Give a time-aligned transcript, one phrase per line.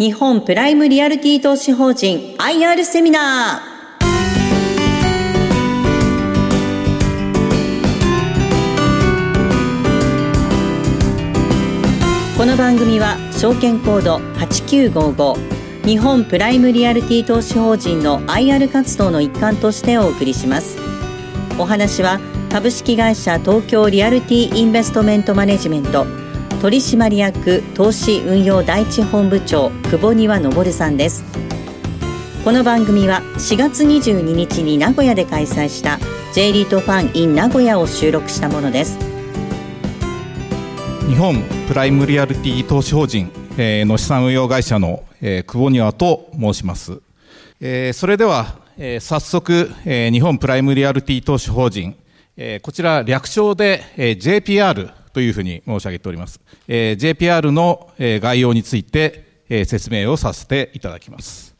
[0.00, 3.98] 日本プライムリアルティ投資法人 IR セミナー。
[12.38, 20.78] この番組は証券コード8955日本プライムリアルティ投資法人の IR 活動の一環としてお送りします。
[21.58, 22.20] お話は
[22.52, 26.27] 株式会社東京リアルティインベストメントマネジメント
[26.60, 31.22] 取締役投資運用第一本部長久保庭昇さんです。
[32.44, 36.00] この番組は4月22日に名古屋で開催した
[36.34, 38.98] J リートファン in 名古屋を収録したものです。
[41.08, 47.00] 日本プライムリアルティ投資法人の資産運用会社の久保庭と申します。
[47.92, 48.56] それでは
[48.98, 51.94] 早速日本プライムリアルティ投資法人
[52.62, 56.38] こちら略称で JPR というふうに申し上げております。
[56.68, 61.56] えー、JPR の、え概要について、え説明をさせていただきます。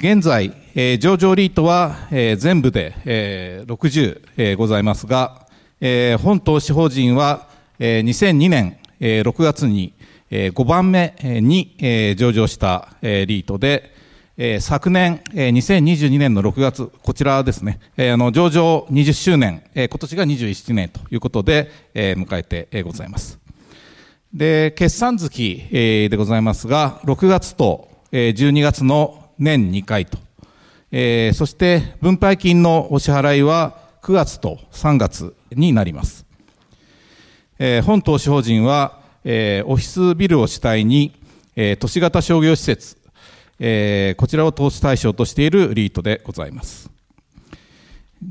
[0.00, 5.46] 現在、え上場リートは、え全部で、え60、えございますが、
[5.80, 7.46] え本投資法人は、
[7.78, 9.94] え2002年、え6月に、
[10.28, 13.94] え5番目に、え上場した、えリートで、
[14.40, 23.40] え、昨年、え、2022年の6月、こちらですね、え、あの上場20周年、え、今年が21年ということで、え、迎えて、ございます。
[24.32, 30.18] で、決算月、え、でございますが、6月と、え、12月の年2回と、
[30.92, 36.24] え、そして分配金のお支払いは9月と3月になります。
[37.58, 41.16] え、本投資法人は、え、オフィスビルを主体に、
[41.56, 42.97] え、都市型商業施設、
[43.58, 46.90] えー、こちらを投資対象としているリートでございます。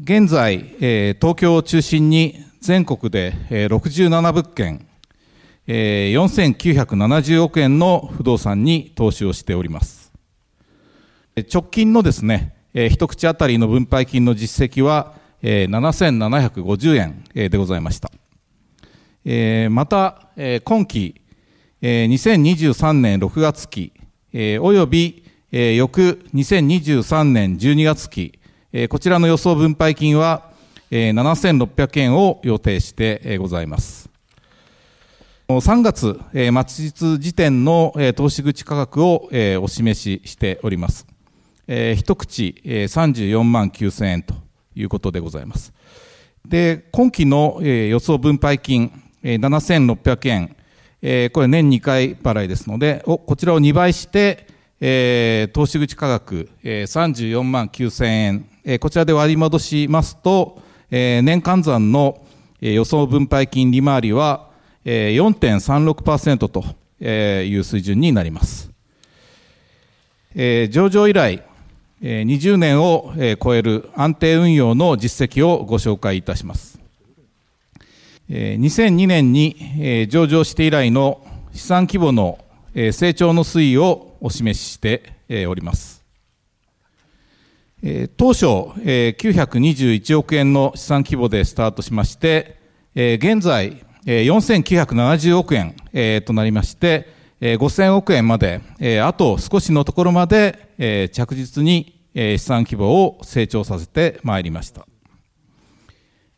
[0.04, 4.88] 現在、えー、東京を中心に全国で、えー、67物件、
[5.68, 10.12] えー、4970億円の不動産に投資をしております。
[11.54, 18.12] 直近のですね、えー、一口当たりの分配金の実績は、えー、7750円、えー、でございました。
[19.24, 21.22] えー、また、えー、今期、
[21.82, 23.92] えー、2023年6月期、
[24.40, 28.38] えー、および、えー、翌2023年12月期、
[28.72, 30.52] えー、こちらの予想分配金は、
[30.92, 34.12] えー、7600円を予定して、えー、ございます。
[35.48, 41.08] 3月、えー、末日時点の、えー、投資口価格を、えー、お示ししております。
[41.68, 44.36] えー、一口、えー、34万9000円と
[44.76, 45.74] いうことでございます。
[46.46, 48.92] で、今期の、えー、予想分配金、
[49.24, 50.57] えー、7600円、
[51.02, 54.48] えー、これ年2回払いですので、おこちらを2倍して、
[54.80, 62.26] えー、投資口価格、えー、34万9000円、えー、こちらで割り戻しますと、えー、年換算の、
[62.62, 64.50] えー、予想分配金利回りは、
[64.86, 66.64] えー、4.36%と
[67.04, 68.72] いう水準になります。
[70.36, 71.44] えー、上場以来、
[72.02, 76.80] えー、20年を超える安定運用の実績をご紹介いたします。
[78.30, 82.40] 2002年に上場して以来の資産規模の
[82.74, 85.14] 成長の推移をお示しして
[85.48, 86.04] おります。
[88.18, 92.58] 当初、921億円の資産規模でスタートしまして、
[92.96, 95.76] 現在、4970億円
[96.24, 97.08] となりまして、
[97.40, 98.62] 5000億円まで、
[99.02, 104.86] あと少しのところまで着実に資産規模を成長させてまいりました。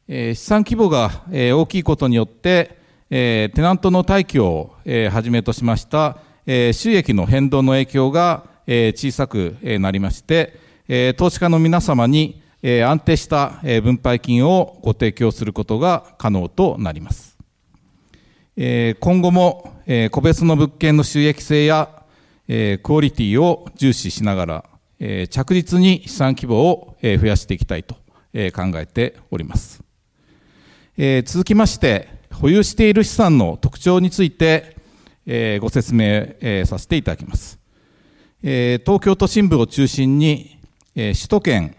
[0.10, 2.80] 資産規模が大きいことによって、
[3.12, 4.74] テナントの退去を
[5.12, 10.58] はじめとしました収益の変動の影響が小さくなりまして、
[11.16, 17.38] 投資家の皆様に安定した分配金をご提供することが可能となります。
[18.58, 19.76] 今後も
[20.10, 21.88] 個別の物件の収益性や
[22.48, 24.66] クオリティを重視しながら、
[25.30, 29.84] 着実に資産規模を増やしていきたいと考えております。
[31.02, 34.76] えー、続きまして、保有している資産の特徴について、
[35.26, 36.04] えー、ご説明、
[36.42, 37.58] えー、させていただきます。
[38.44, 40.60] えー、東京都心部を中心に、
[40.98, 41.76] えー、首都圏、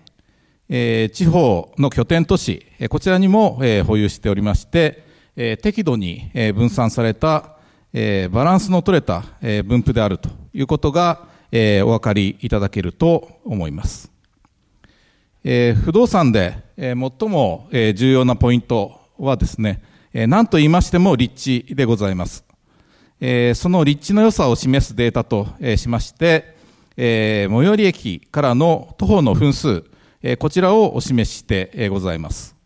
[0.70, 5.05] えー、地方の拠点都市、えー、こちらにも、えー、保有しておりまして、
[5.37, 7.56] えー、適度に、えー、分散された、
[7.93, 14.11] えー、バランスの取れた、えー、分布であるということが、えー、お分かりいただけると思います。
[15.44, 19.82] えー、不動産で、えー、最も、えー、重要なポイントはですね、
[20.12, 22.44] え、何と言いましても立地でございます。
[23.20, 26.56] え、その立地の良さを示すデータと、え、しまして、
[26.96, 29.84] え、最寄り駅からの徒歩の分数、
[30.22, 32.56] え、こちらをお示しして、え、ございます。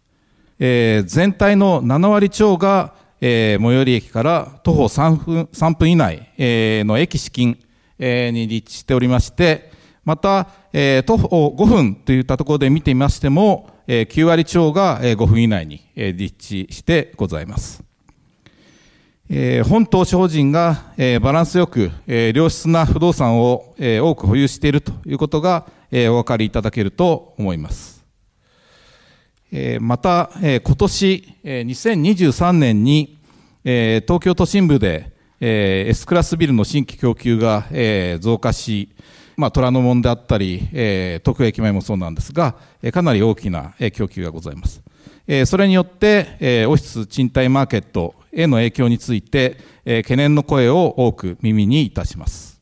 [0.61, 7.59] え、全体の7割超が、え、最寄り駅から徒歩3分 ,3 分以内、え、の駅資金、
[7.99, 9.73] に立地しておりまして、
[10.05, 10.49] また、
[11.05, 17.85] 徒歩5分といったところで見てみましても、9割超が5分以内に立地してございます。
[19.69, 20.93] 本投資法人が
[21.23, 28.05] バランスよく良質な不動産を多く保有しているということがお分かりいただけると思います。
[29.81, 33.19] また、今年2023年に
[33.65, 37.67] 東京都心部で S クラスビルの新規供給が
[38.21, 38.89] 増加し、
[39.37, 44.83] まあ、虎ノ門であったり、東京駅前もそうなんですが、えかなり大きなえ供給がございます。
[45.27, 52.61] えそれによって、えオフィス賃貸マーケットへの影響について、え懸念の声を多く耳にいたします。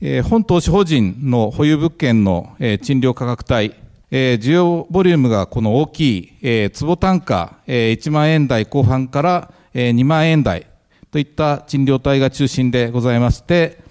[0.00, 3.74] え本投資法人の保有物件のえ賃料価格帯、
[4.10, 10.66] え需要ボリュームがこの大きい、え坪単価え1万円台後半からえ2万円台
[11.10, 13.83] といった賃料帯が中心でございまして、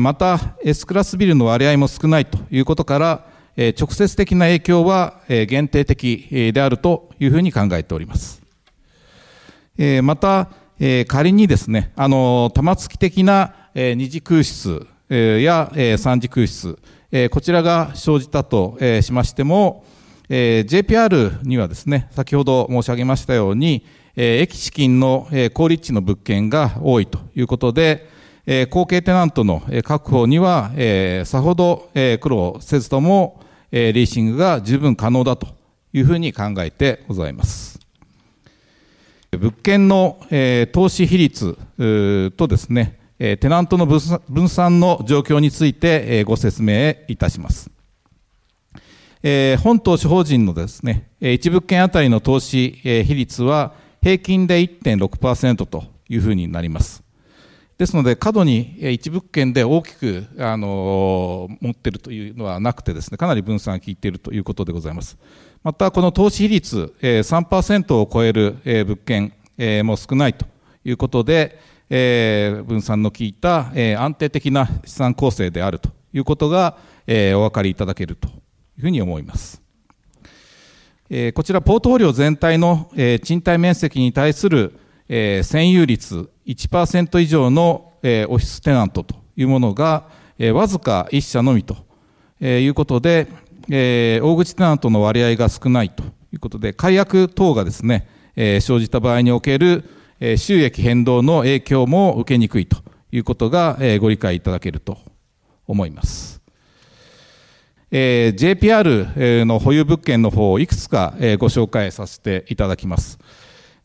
[0.00, 3.24] また S クラスビルの割合も少ないということから、
[3.78, 8.42] 直接的な影響は限定的であるというふうに考えております。
[10.02, 10.48] また、
[11.06, 16.76] 仮にですね、あの、玉突き的な二次空室や三次空室、
[17.30, 19.84] こちらが生じたとしましても、
[20.28, 23.86] JPR にはですね、先ほど申し上げましたように、
[24.16, 28.17] 駅資金の高立地の物件が多いということで、
[28.70, 30.70] 後継テナントの確保には、
[31.26, 35.48] さほど苦労せずとも、リーシングが十分可能だと
[35.92, 37.78] いうふうに考えてございます。
[39.32, 40.18] 物件の
[40.72, 41.58] 投資比率
[42.38, 47.70] とですね、テナントの分散の状況についてご説明いたします。
[49.62, 57.02] 本投資法人のですね、1物件あたりの投資比率は平均で1.6%というふうになります。
[57.78, 65.16] ですので、過度に1物件で大きく、あの持っているというのはなくてですね、かなり分散が効いているということでございます。
[65.62, 70.44] また、この投資比率え3%を超えるえ物件えも少ないと
[70.84, 79.62] いうことで、え、分散の効いた、え、安定的な資産構成であるということが、え、お分かりいただけるというふうに思います。
[81.08, 84.78] え、こちら、ポートフォリオ全体の、え、賃貸面積に対する、
[85.08, 90.08] え、占有率1%以上の、オフィステナントというものが、
[90.38, 91.76] えー、わずか1社のみと、
[92.40, 93.28] いうことで、
[93.68, 96.02] 大口テナントの割合が少ないと
[96.32, 99.84] いうことで、解約等がですね、生じた場合における、
[100.36, 102.78] 収益変動の影響も受けにくいと
[103.12, 104.98] いうことがご理解いただけると
[105.66, 106.40] 思います。
[107.90, 113.18] JPR の保有物件の方をいくつかご紹介させていただきます。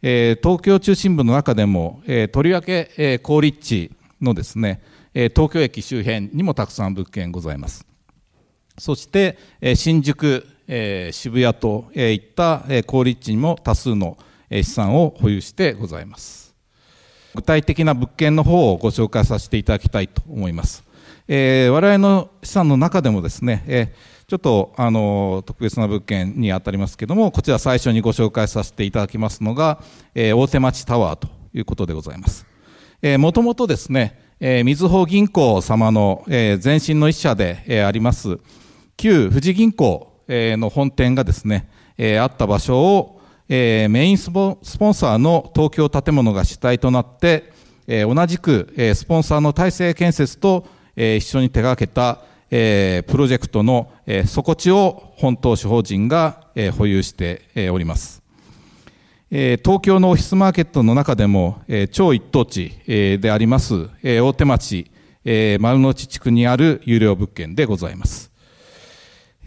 [0.03, 2.03] 東京中心部の中でも、
[2.33, 3.91] とりわけ高立地
[4.21, 4.81] のですね、
[5.13, 7.87] 東京駅周辺にもたくさん物件ございます。
[8.77, 9.37] そして、
[9.75, 10.45] 新宿、
[11.11, 14.17] 渋谷といった高立地にも多数の
[14.51, 16.53] 資産を保有してございます。
[17.33, 20.83] 具体的な物件の方をご紹介させていただきたいと思います。
[21.29, 23.89] え、我々の資産の中でもですね、えー、
[24.33, 29.79] ちょっとあの特別な物件に当たりますけども、こちら最初にご紹介させていただきますのが、
[30.15, 32.47] えー、大手町タワーということでございます。
[33.19, 38.39] もともとですね、えー、みずほ銀行様の、えー、前身の一社で、えー、あります、
[38.97, 44.57] 旧富士銀行、えー、の本店がですね、えー、あった場所を、えー、メインスポン
[44.95, 47.53] サーの東京建物が主体となって、
[47.85, 58.21] えー、同じく、えー、スポンサーの大成建設と、えー、一緒に手掛けた、えー、プロジェクトの、えー、底地を本投資法人が、えー、保有して、えー、おります。
[59.31, 64.91] えー、東京のオフィスマーケットの中でも、えー、超一等地、えー、であります、えー、大手町、
[65.25, 68.31] えー、丸の内地区にある有料物件でございます。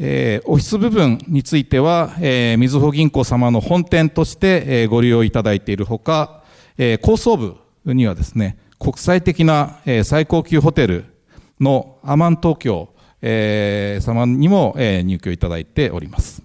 [0.00, 6.42] えー、オフィス部分については、えー、みずほ銀行様の本店として、えー、ご利用いただいているほか、
[6.76, 11.04] えー、高層部にはですね、国際的な、えー、最高級ホテル
[11.60, 12.88] のアマン東京、
[13.28, 16.44] えー、様にも、えー、入居いただいております。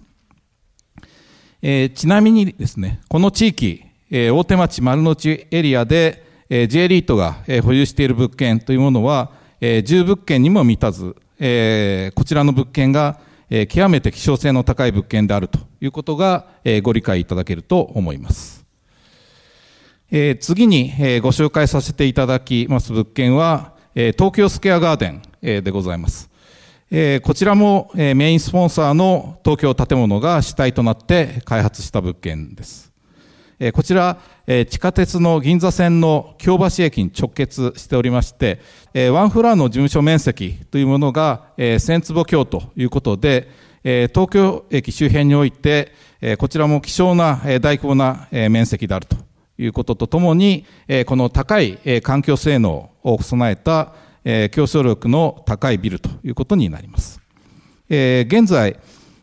[1.62, 13.20] えー、ちなみにですね、この地域、えー、大手町丸の内エリアで、えー、J リートが、えー、保有している物件というものは、えー、10物件にも満たず、えー、こちらの物件が、
[13.54, 18.64] え極めて希少性の高い物件であるということが、えご理解いただけると思います。
[20.10, 26.31] え次に、えご紹介させていただきます物件は、え東京スケアガーデン、えでございます。
[26.94, 32.92] えこちらも、えメインスポンサーの東京建物が主体となって開発した物件です。
[33.72, 38.60] こちら、地下鉄の銀座線の京橋駅に直結しておりまして、
[39.10, 43.48] ワンフロアの事務所面積というものが1000坪強ということで、
[43.82, 45.92] 東京駅周辺において、
[46.36, 49.16] こちらも希少な大規模な面積であると
[49.56, 50.66] いうこととともに、
[51.06, 53.94] この高い環境性能を備えた
[54.24, 57.20] 競争力の高いビルということになります。
[57.88, 58.76] 現在、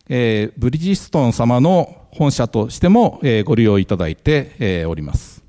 [0.07, 5.43] ブリヂストン様の本社としても、えご利用いただいて、えおります。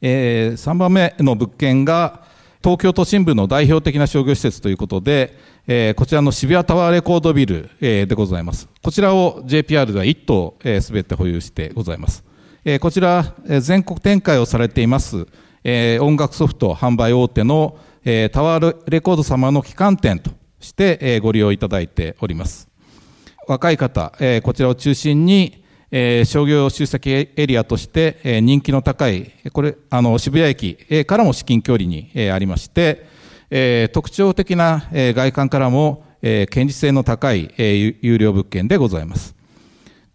[0.00, 2.22] え3番目の物件が
[2.62, 5.36] 東京都心部の代表的な商業施設ということで、
[5.66, 8.68] えこちらの渋谷タワーレコードビル、えでございます。
[8.82, 12.24] こちらを JPR では1棟すべ、て保有してございます。
[12.64, 15.26] えこちら、全国展開をされています、
[15.64, 17.78] え音楽ソフト販売大手の、
[18.10, 22.66] えタワーレコード様の旗艦店として、えご利用いただいております。
[23.46, 33.04] 若い方、えこちらを中心に、え商業集積エリアとして、え人気の高い、これ、あの、渋谷駅、からも至近距離に、えありまして、
[33.50, 39.34] え特徴的な、え外観からも、え堅実性の高い、え有料物件でございます。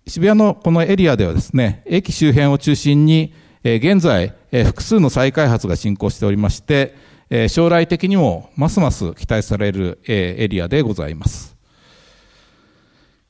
[0.07, 11.57] 渋谷のこのエリアではですね、駅周辺を中心に、え現在、え複数の再開発が進行しておりまして、え将来的にもますます期待される、えエリアでございます。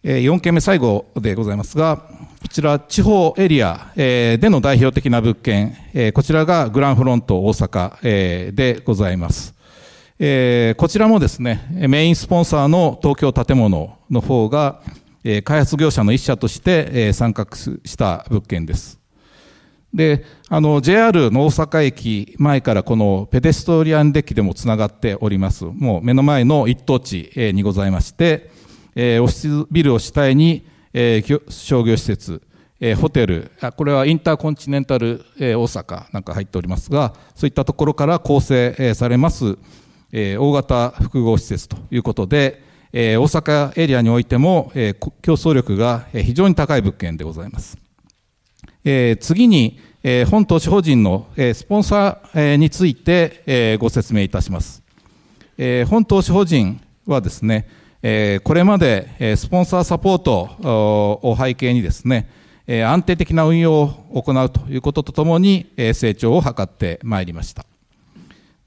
[0.04, 2.04] 4件目最後でございますが、
[2.42, 5.78] こちら地方エリアでの代表的な物件、
[6.14, 9.54] こちらがグランフロント大阪でございます。
[9.54, 14.82] こちらもですね、メインスポンサーの東京建物の方が、
[15.46, 19.03] 開発業者の一社として参画した物件です。
[19.94, 25.66] で、あの、JR の大阪駅前からこのペデストリアンデッキでもつながっております。
[25.66, 28.50] もう目の前の一等地にございまして、
[28.96, 32.42] え、オフィスビルを主体に、え、商業施設、
[32.80, 39.58] え、ホテルあ、これはインターコンチネンタル、え、大阪なんか入っておりますが、そういったところから構成、え、されます、
[40.12, 47.83] え、大型複合施設ということで、え、大阪エリアにおいても、え、競争力が非常に高い物件でございます。
[48.84, 49.80] 次に、
[50.30, 54.84] 本投資法人の、スポンサー、について、ご説明いたします。
[55.88, 57.68] 本投資法人はですね、
[58.44, 62.28] これまでスポンサーサポートを背景にですね、
[62.68, 67.66] 安定的な運用を行うということとともに成長を図ってまいりました。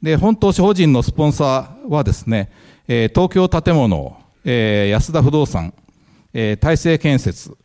[0.03, 2.51] で、本投資法人のスポンサーはですね、
[2.87, 5.75] 東京建物、安田不動産、
[6.61, 7.57] 大成建設、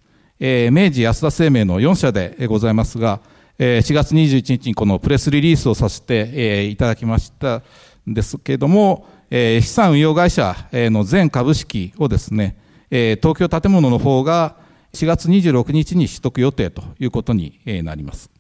[0.44, 3.20] 明治安田生命の4社でございますが、
[3.60, 7.62] 4月21日にこのプレスリリースをさせていただきました
[8.10, 12.56] んですけれども、資産運用会社の全株式をですね、
[12.90, 14.56] 東京建物の方が
[14.94, 18.32] 4月26日に取得予定ということになります。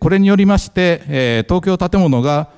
[0.00, 2.50] これによりまして、東京建物が、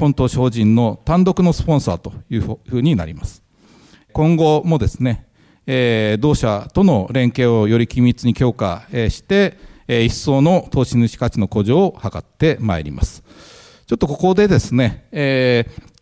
[0.00, 3.40] 本島法人の単独のスポンサーというふうになります。
[4.12, 5.26] 今後もですね、
[6.20, 13.22] 同社との連携をより緊密に強化して、一層の投資主価値の向上を図ってまいります。
[13.86, 15.06] ちょっとここでですね、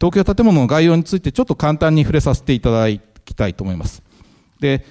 [0.00, 2.86] 東京建物の概要についてちょっと簡単に触れさせていただ
[3.24, 4.02] きたいと思います。
[4.60, 4.84] で、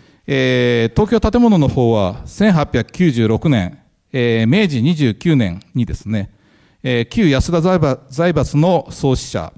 [0.95, 3.79] 東京建物の方は1896年、
[4.11, 6.31] え、明治29年にですね、
[7.09, 7.61] 旧安田
[8.09, 9.53] 財閥の創始者、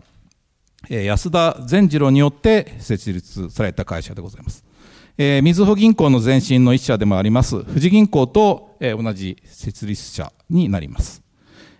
[0.89, 4.68] 安田善次郎によって設立された会社でございます。
[5.17, 11.21] えー、みずほ銀行の前身の一社でもあります富士銀行と、えー、同じ設立者になります。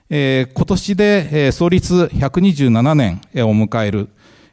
[0.10, 4.10] えー、今年で、えー、創立127年を迎える、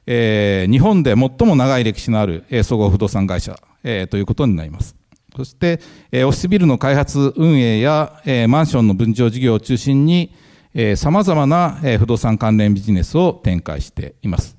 [0.07, 4.95] えー、日本で最も長い歴史のある、えー、総合不動産会社、えー、ということになります。
[5.35, 5.81] そして、
[6.12, 10.35] えー、オフィスビルの開発運営や、えー、マンションの分譲事業を中心に、
[10.75, 14.56] えー、様々な、えー、不動産関連ビジネスを展開しています。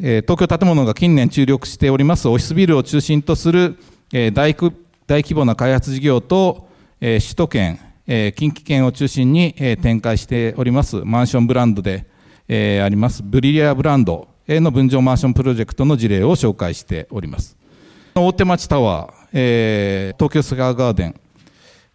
[0.00, 3.76] 東京建物が近年注力しておりますオフィスビルを中心とする、
[4.10, 6.68] 大規模な開発事業と、
[7.00, 12.06] 首都圏、近畿圏を中心に、展開しておりますマンションブランドで、
[12.48, 17.56] ありますブリリアブランドへの分譲マンションプロジェクトの事例を紹介しております。
[18.14, 21.14] 大手町タワー、東京スカーガーデン、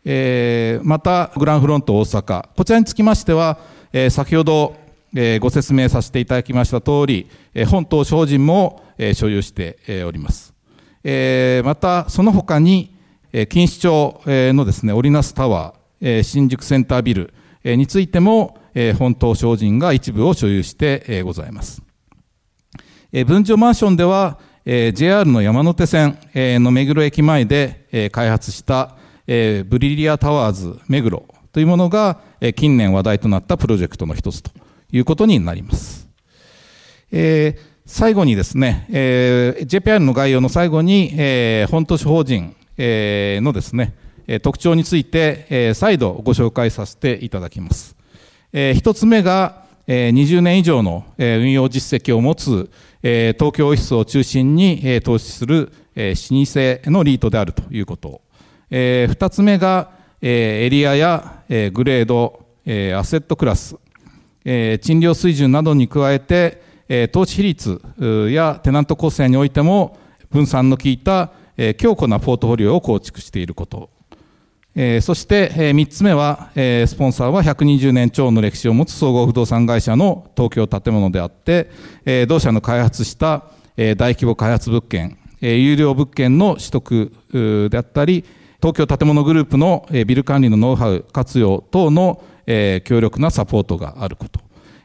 [0.06, 3.60] えまたグランフロント大阪、こちらにつきましては、
[3.92, 4.76] え先ほど、
[5.16, 10.54] えご説明させていただきました通り、え本島商人も、え所有して、おります。
[11.04, 12.96] えまた、その他に、
[13.32, 17.34] え錦糸町のですね、オリナスタワー、新宿センタービル
[17.64, 18.58] についても、
[18.98, 21.82] 本島商人が一部を所有してございます。
[23.26, 28.98] 分譲マンションでは、JR の山手線の目黒駅前で開発した
[29.28, 34.52] え、ブリリアタワーズ目黒というものが、え、近年話題となったプロジェクトの一つと
[34.92, 36.08] いうことになります。
[37.12, 43.94] えー、最後にですね、えー、JPR の概要の最後に、えー、本都市法人、えー、のですね、
[44.42, 47.96] 特徴について、えー、再度ご紹介させていただきます。
[48.52, 52.70] えー、一つ目が、えー、20年以上の、えー、運用実績を持つ、
[53.04, 58.22] えー、東京オフィスを中心に、えー、投資する、えー、老舗のリートであるということ。
[58.70, 59.92] えー、二つ目が、
[60.22, 63.78] えー、エリアや、えー、グレード、えー、アセットクラス、
[64.82, 66.62] 賃料水準などに加えて、
[67.12, 67.82] 投資比率
[68.32, 69.98] やテナント構成においても
[70.32, 71.32] 分散の効いた、
[71.78, 73.90] 強固なポートフォリオを構築していること。
[75.02, 81.70] そして、えー、3つ目は、スポンサーは120年超の歴史を持つ総合不動産会社の東京建物であって、
[82.28, 88.24] 同社の開発した、大規模開発物件、有料物件の取得であったり、
[88.62, 94.40] 東京建物グループの、ビル管理のノウハウ活用等の、えー、強力なサポートがあること。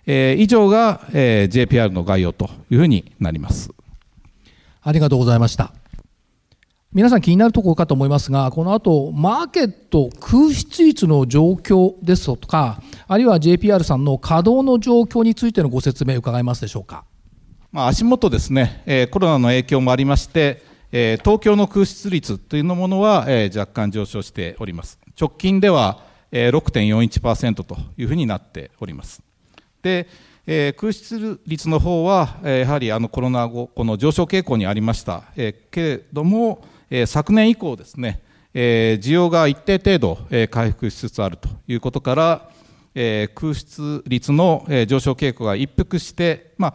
[0.06, 3.70] えー、以上が、えー、JPR の概要というふうになります。
[4.82, 5.72] ありがとうございました。
[6.92, 17.04] 皆さん気になるところかと思いますが、この後、マーケット空室率の状況ですとか、あるいは JPR さんの稼働の状況についてのご説明伺えますでしょうか。
[17.70, 24.98] まあ、足元ですね、えー、コロナの影響もありまして、えー、東京の空室率というものは、えー、若干上昇しております。
[25.18, 29.22] 直近では、えー、6.41%というふうになっております。
[29.82, 30.08] で、
[30.46, 38.20] えー、空室率の方は、え、やはりあのコロナ後、この上昇傾向にありました、えー、けれども、え昨年以降ですね、
[38.52, 42.50] え需要が一定程度、え回復しつつあるということから、
[42.94, 46.74] え空室率の、え上昇傾向が一服して、まあ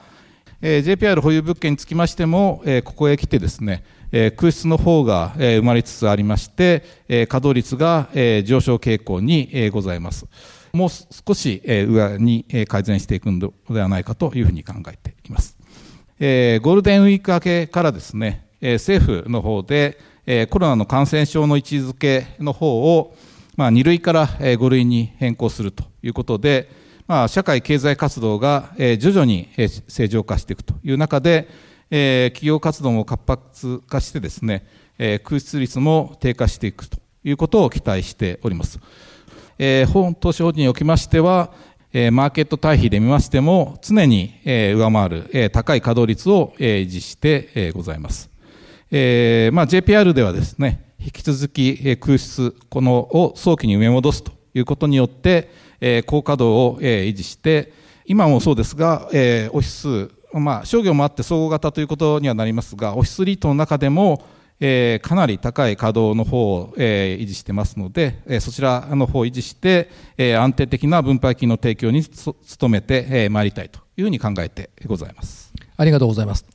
[0.60, 8.10] え JPR 保有物件につきましても、えここへ来てですね、空室の方が、え生まれつつありまして、稼働率が、
[8.46, 10.26] 上昇傾向に、ございます。
[10.72, 15.58] もう少し、上に、改善していくのではないかというふうに考えています。
[16.20, 20.00] ゴールデンウィーク明けからですね、政府の方で
[20.50, 23.15] コロナの感染症の位置づけの方を、
[23.56, 26.70] まあ、2類から5類に変更するということで、
[27.08, 29.50] まあ、社会経済活動が徐々に
[29.88, 31.48] 正常化していくという中で、
[31.89, 34.65] 企業活動も活発化してですね、
[35.23, 38.80] 空室率も低下していくということを期待しております。
[39.93, 41.54] 本投資法人におきましては、
[42.12, 48.30] マーケット対比で見ましても、常に上回る高い稼働率を維持してございます。
[48.91, 57.71] えーまあ、JPR ではですね、引き続き、えー、空室、このを早期に埋め戻すということによって、えー、高稼働を、えー、維持して、
[58.06, 64.26] 今もそうですが、えー、オフィス、まあ、商業もあって総合型ということにはなりますが、オフィスリートの中でも、
[64.60, 75.54] えー、かなり高い稼働の方を、えー、維持してますので、えー、そちらの方を維持して、えー、安定的な分配金の提供に努めてまい、えー、りたいというふうに考えてございます。
[75.78, 76.46] ありがとうございます。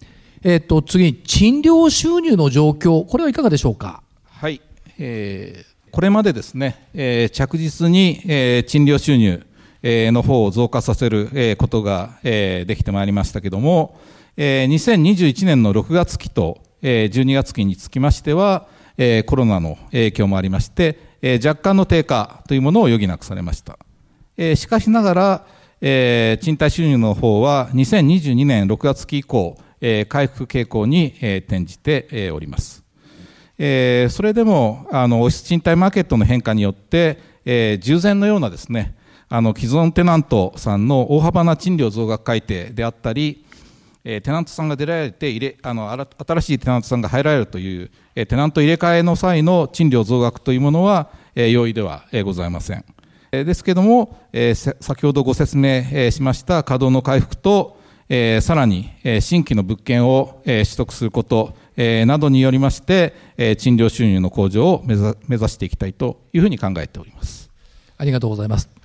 [0.42, 4.02] えっ、ー、と、次、賃料収入の状況、これはいかがでしょうか？
[4.26, 4.60] はい。
[4.98, 9.42] えー、これまでですね、えー、着実に、えー、賃料収入、えー、
[9.82, 13.98] の方を増加させる、ことが、できてまいりましたけども、
[14.36, 18.66] 2021年の6月期と、12月期につきましては、
[19.26, 20.98] コロナの影響もありまして、
[21.44, 23.78] 若干の低下というものを余儀なくされました。
[24.56, 25.46] しかしながら、
[26.38, 29.58] 賃貸収入の方は2022年6月期以降、
[30.08, 31.14] 回復傾向に、
[31.46, 32.84] 転じて、おります。
[33.58, 37.18] それでもあの賃貸マーケットの変化によって、
[37.80, 38.94] 従前のようなですね
[39.34, 43.46] あの既存テナントさんの大幅な賃料増額改定であったり、
[44.04, 52.84] えテナントさんが出られて入れあの新しいテナントさんが入られるという、えテナント入れ替えの際の賃料増額というものは、え容易では、えございません。
[53.30, 57.78] ですけれども、え先ほどご説明しました稼働の回復と、
[58.10, 64.94] え、さらに、え、新規の物件を、え、取得すること、え、などによりまして、え、賃料収入の向上を目
[65.26, 67.50] 目指していきたいというふうに考えております。
[67.96, 68.81] ありがとうございます。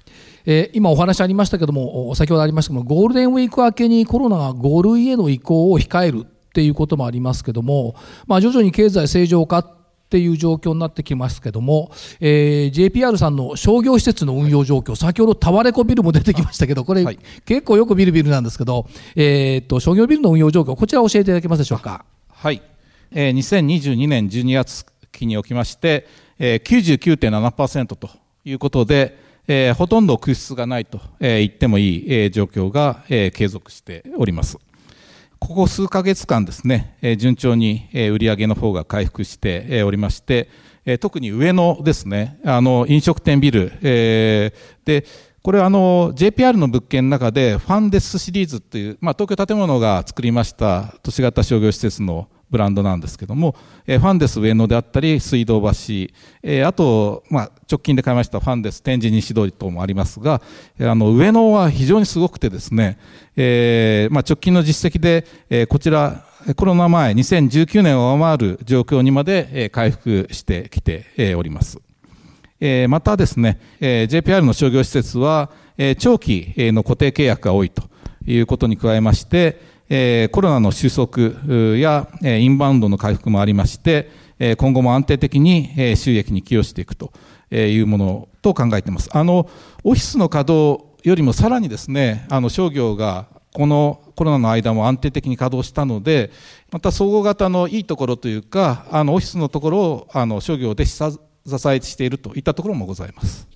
[0.49, 7.95] えー、今お話ありましたけども、先ほどありましたけども、ゴールデンウィーク明けにコロナが5類への移行を控えるっていうこともありますけども、
[8.27, 9.77] まあ、徐々に経済正常化っ
[10.09, 22.05] ていう状況になってきますけども、えー、JPR さんの商業施設の運用状況、先ほどタワレコビルも出てきましたけど、これ、はい、結構よく見るビルなんですけど、えー、っと商業ビルの運用状況、こちら教えていただけますでしょうか？
[22.29, 22.61] はい、
[23.11, 26.07] えー、2022年12月期におきまして、
[26.39, 28.09] えー、99.7%と
[28.45, 34.57] いうことで、えー、ほとんど空室がないと、えー、言ってもいい、えー、状況が、えー、継続しております。
[35.39, 40.49] ここ数ヶ月間ですねえ、順調にえ売上の方が回復してえおりまして、
[40.83, 44.51] え特に上野ですね、あの、飲食店ビル、え
[44.83, 45.05] で、
[45.47, 53.55] これはあの JPR の物件の中でファンデスシリーズという、まあ、東京建物が作りました都市型商業施設のブランドなんですけども、
[53.85, 55.69] えファンデス上野であったり水道橋、
[56.43, 60.41] えあと、まあ、直近で買いましたファンデス天神西通り等もありますが、
[60.79, 62.97] あの上野は非常にすごくてですね、
[63.35, 71.81] え、まあ、直近の実績で、えこちらコロナ前2019年を上回る状況にまで回復してきております。
[72.87, 75.51] またですね、JPR の商業施設は
[75.99, 77.83] 長期の固定契約が多いと
[78.25, 84.09] いうことに加えまして、コロナの収束やインバウンドの回復もありまして、
[84.57, 87.11] 今後も安定的に収益に寄与していくと
[87.51, 89.09] いうものと考えています。
[89.13, 89.49] あの、
[89.83, 96.31] オフィスの稼働よりもさらにですね、あの商業がこのコロナの間も安定的に稼働したので、
[96.71, 103.46] また総合型のいいところというか、あのオフィスのところをあの商業で支えしているといったところもございます。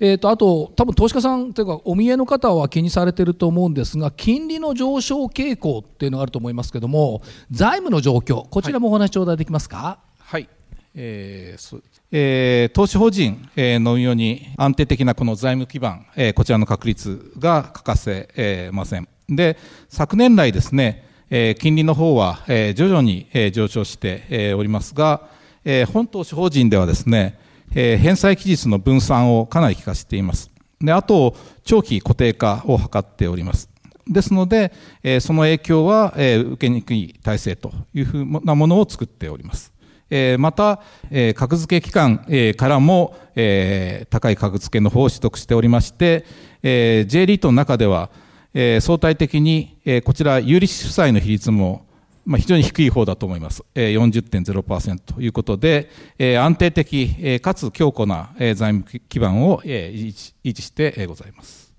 [0.00, 9.98] えーと、あと、多分投資家さんというか、お見えの方は気にされていると思うんですが、金利の上昇傾向っていうのがあると思いますけども、財務の状況、こちらもお話頂戴できますか？
[10.20, 10.48] はい、
[10.94, 11.82] えー
[12.12, 19.08] えー、投資法人、えー、の運用に安定的なこの財務基盤、えー、こちらの確立が欠かせ、えー、ません。
[19.28, 19.58] で、
[19.88, 25.28] 昨年来ですね、えー、金利の方は、えー、徐々に、えー、上昇して、えー、おりますが、
[25.64, 27.38] えー、本投資法人ではですね、
[27.74, 30.50] えー、返済期日の分散をかなり効かせています。
[30.80, 33.68] で、あと、長期固定化を図っております。
[34.06, 39.72] ですので、えー、その影響は、えー、受けにくい体制というふうなものを作っております。
[40.10, 46.24] えー、また、えー、格付け機関、えー、からも、えー、高い格付けの方を取得しておりまして、
[46.62, 48.10] えー、J リートの中では、
[48.54, 51.86] えー、相対的に、えー、こちら、有利子負債の比率も、
[52.28, 53.64] まあ、非常に低い方だと思います。
[53.74, 55.88] えー、40.0%ということで、
[56.18, 61.72] えー、安定的、えー、かつ強固な、えー、財務基盤を、えー、維持して、えー、ございます。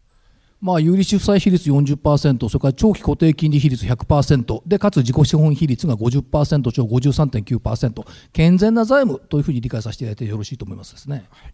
[0.60, 11.28] まあ、有利子負債比率40%、それから長期固定金利比率100%で、かつ自己資本比率が50%超53.9%、健全な財務というふうに理解させていただいてよろしいと思いますですね。
[11.30, 11.54] はい、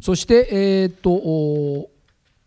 [0.00, 1.90] そして、えー、っと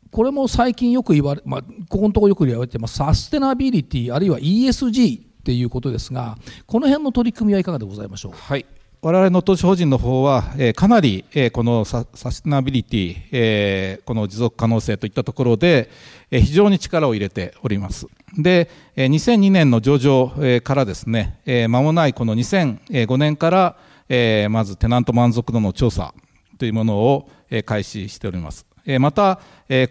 [0.10, 8.32] これも最近よく言われ、まあ、ここのところよく言われてますサステナビリティあるいは ESG っていうことですがこの辺の取り組みはいかがでございましょう？
[8.34, 8.66] はい
[9.02, 15.90] 我々の投資法人の方は、えー、かなり、えー、このサステナビリティ、えー、この持続可能性といったところで、
[16.32, 18.08] えー、非常に力を入れております。
[18.38, 23.78] で、えー、2002年の上場、えー、からですね、えー、間もないこの2005年から、
[24.10, 26.14] えー、まずテナント満足度の調査
[26.58, 28.66] というものを、えー、開始しております。
[29.00, 29.40] また、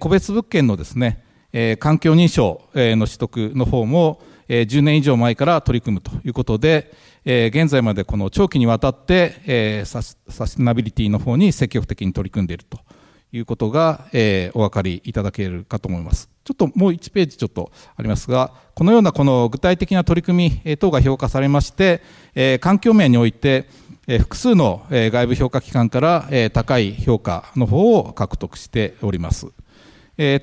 [0.00, 1.22] 個別物件のですね、
[1.78, 6.92] 環境認証の取得の方も、え10年以上前から取り組むということで、
[7.24, 10.16] え現在までこの長期にわたってえサス
[10.56, 12.78] テナビリティの方に積極的に取り組んでいると
[13.32, 16.30] いうことがえお分かりいただけるかと思います。
[16.44, 22.02] ちょっともう1ページちょっとありますが、このようなこの具体的な取り組み等が評価されまして、
[22.34, 23.68] え環境面において、
[24.06, 29.48] 複数の外部評価機関から高い評価の方を獲得しております。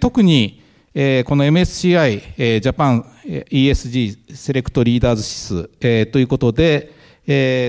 [0.02, 0.63] 特に
[0.94, 6.92] この MSCI ジャパン ESG セレクトリーダーズ指数ということで、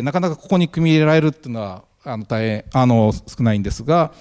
[0.03, 4.13] なかなかここに組み入れられるっていうのはあの大変あの少ないんですが、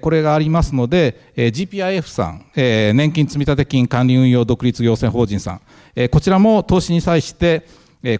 [0.00, 5.60] これがありますので、GPIF さん、年金積立金管理運用独立行政法人さ
[5.96, 7.66] ん、こちらも投資に際して、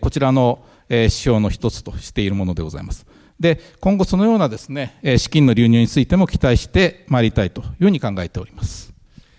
[0.01, 0.59] こちらの
[0.89, 3.07] 指標の一つとしているものでございます。
[3.39, 8.96] で、今後そのようなですね、資金の流入についても期待してまいりたいというふうに考えております。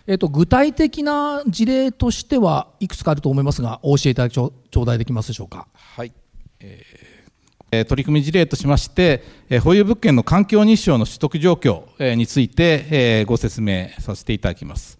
[0.09, 5.67] えっと、具体的な事例としてはいくつかあると思いますが、お教えいただき頂戴できますでしょうか？
[5.73, 6.13] はい。
[6.61, 9.21] えー、取り組み事例としまして、
[9.61, 14.97] 保有物件の環境日照の取得状況についてご説明させていただきます。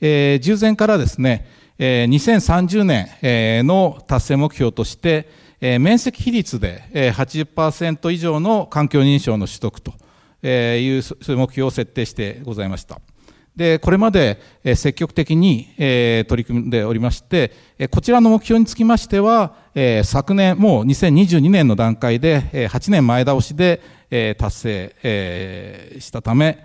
[0.00, 1.46] 従前からですね、
[1.78, 5.28] 2030年の達成目標として、
[5.78, 6.82] 面積比率で、
[7.14, 9.92] 80%以上の環境認証の取得と
[10.44, 13.00] いう目標を設定してございました。
[13.56, 14.40] で、これまで
[14.76, 17.52] 積極的に取り組んでおりまして、
[17.90, 19.54] こちらの目標につきましては、
[20.04, 23.80] 昨年、もう2022年の段階で8年前倒しで
[24.38, 26.64] 達成したため、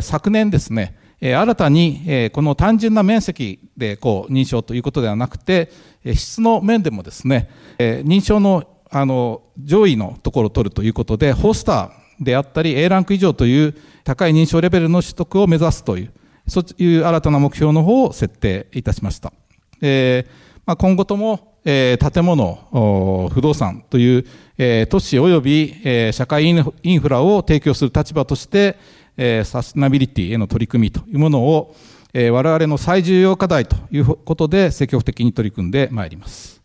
[0.00, 5.70] 昨年ですね、新たにこの単純な面積でこう認証ということではなくて、
[6.14, 8.64] 質の面でもですね、認証の
[8.94, 16.12] あの上位のところを取るということで、ホスターであったり A ランク以上という高い認証レベルの取得を目指すという、
[16.46, 19.32] そういう新たな目標の方を設定いたしました。
[19.80, 20.30] えー
[20.66, 24.26] まあ、今後ともえー、建物、不動産という、
[24.58, 28.76] えー、都市及び、えー、社会インフラを提供する立場として、
[29.16, 31.76] えー、サステナビリティへの取り組みというものを、
[32.14, 36.60] えー、我々の最重要課題ということで積極的に取り組んでまいります。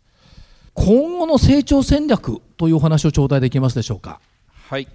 [0.74, 4.20] 今後の成長戦略というお話を頂戴できますでしょうか？
[4.68, 4.88] はい。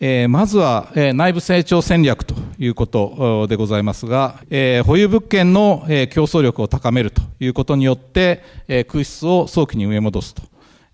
[0.00, 10.42] えー、まずは、えー、内部成長戦略ということでございますが、えー、保有物件の、えー、競争力を高めるということによって、えー、空室を早期に植え戻すと。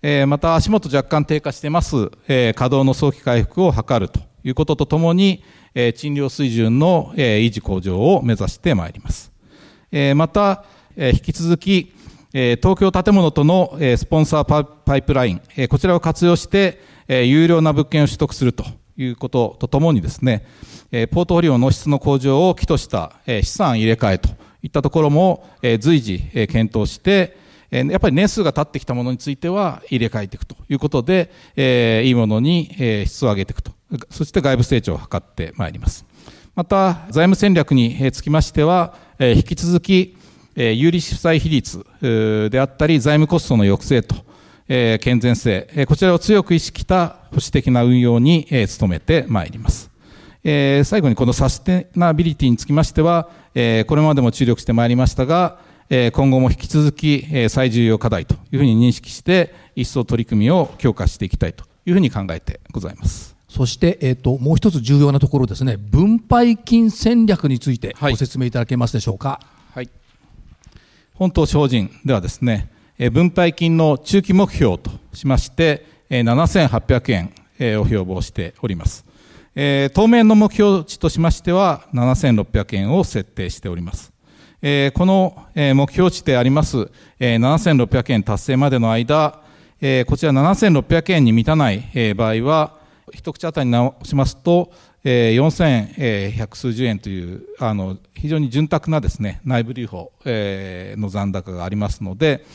[0.01, 5.43] えー、また足元若干低下してます、えー、稼働の早期回復を図るということとともに、
[5.75, 9.31] えー、賃料水準の、えー、維持向上を目指してまいります。
[9.91, 10.65] えー、また、
[10.95, 11.93] えー、引き続き、
[12.33, 18.65] え、東京建物との、スポンサーパイプライン、こちらを活用して、有料な物件を取得すると
[18.97, 20.45] いうこととともにですね、
[21.11, 24.29] ポートフォリオの質の向上を起とした、資産入れ替えと
[24.63, 25.45] いったところも、
[25.79, 27.37] 随時、検討して、
[27.71, 31.31] やっぱり年数が経ってきたものについては入れ替えていくということで、
[32.05, 33.71] いいものに、質を上げていくと。
[34.09, 36.05] そして外部成長を図ってまいります。
[36.55, 40.15] また、財務戦略につきましては、引き続き、
[40.55, 41.85] 有利負債比率
[42.49, 44.15] であったり、財務コストの抑制と、
[44.67, 49.91] え健全性、えこちらを強く意識した保守的な運用に、え努めてまいります。
[50.43, 63.35] え最後にこのサステナビリティにつきましては、えこれまでも注力してまいりましたが、え今後も引き続き、え最重要課題というふうに認識して、一層取り組みを強化していきたいというふうに考えてございます。
[63.47, 69.39] そして、えーと、もう一つ重要なところですね、分配金戦略についてご説明いただけますでしょうか。
[69.73, 69.89] はい、
[71.13, 77.29] 本島法人ではですね、分配金の中期目標としまして、7800
[77.59, 79.03] 円を標榜しております。
[79.93, 84.13] 当面の目標値としましては、7600円を設定しております。
[84.93, 89.41] この目標値であります7600円達成までの間、
[90.07, 92.77] こちら7600円に満たない場合は、
[93.13, 94.71] 一口当たりに直しますと、
[95.03, 102.45] 4100数十円というあの非常に潤沢なですね内部留保の残高がありますので、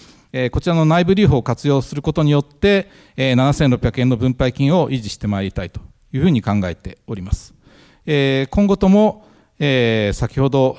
[0.53, 5.81] こちらの内部留保を活用することによって、7600円の分配金を維持してまいりたいと
[6.13, 7.55] いうふうに考えております。
[8.07, 9.27] 今後とも、
[9.59, 10.79] 先ほど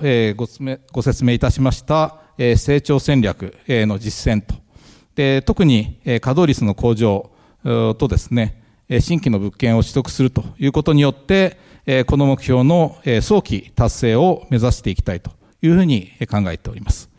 [0.92, 4.56] ご説明いたしました成長戦略の実践と、
[5.16, 7.30] で特に稼働率の向上
[7.64, 8.64] とですね、
[9.02, 11.58] 新規の物件を取得するということによって、
[12.08, 17.11] この目標の早期達成を目指していきたいというふうに考えております。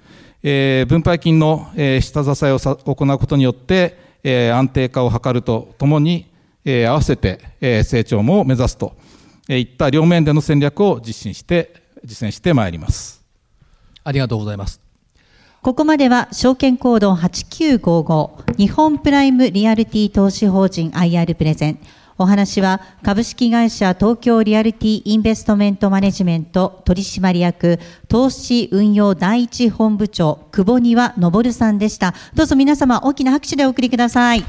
[0.43, 6.27] えー、分配金の、えー、下支えをさ行うことによって、えー、安定化を図るとともに、
[6.65, 8.95] えー、合わせて、えー、成長も目指すと、
[9.49, 13.25] えー、いった両面での戦略を実施して、実践してまいります。
[14.05, 14.81] ありがとうございます。
[15.63, 21.79] ここまでは証券コード8955日本プライムリアルティ投資法人 IR プレゼン
[22.23, 32.15] お話は株式会社東京リアルティインベストメントマネジメント取締役投資運用第一本部長久保庭昇さんでした。
[32.35, 34.45] どうぞ皆様大きな拍手でお送りください。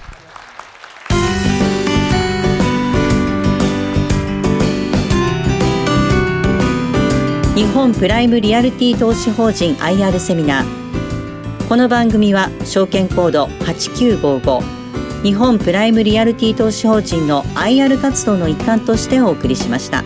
[7.56, 14.83] 日本プライムリアルティ投資法人 IR セミナーこの番組は証券コード8955
[15.24, 20.04] 日本プライムリアルティ投資法人の IR 活動の一環としてお送りしました。